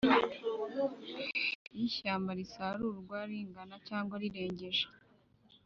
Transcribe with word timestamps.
Iyo 1.73 1.83
ishyamba 1.87 2.31
risarurwa 2.39 3.17
ringana 3.29 3.75
cyangwa 3.87 4.15
rirengeje 4.21 4.85